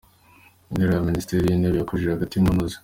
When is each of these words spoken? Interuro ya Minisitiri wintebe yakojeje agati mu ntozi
Interuro 0.69 0.93
ya 0.95 1.07
Minisitiri 1.09 1.45
wintebe 1.47 1.77
yakojeje 1.79 2.11
agati 2.13 2.35
mu 2.43 2.49
ntozi 2.55 2.77